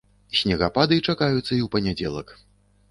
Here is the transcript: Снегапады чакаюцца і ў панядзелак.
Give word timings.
Снегапады 0.39 0.97
чакаюцца 1.07 1.47
і 1.55 1.61
ў 1.65 1.67
панядзелак. 1.77 2.37